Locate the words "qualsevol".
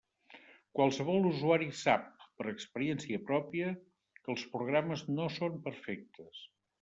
0.77-1.25